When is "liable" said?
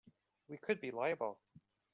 0.89-1.37